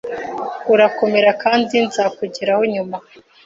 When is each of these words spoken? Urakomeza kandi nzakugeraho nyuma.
Urakomeza 0.73 1.31
kandi 1.43 1.75
nzakugeraho 1.87 2.63
nyuma. 2.73 2.97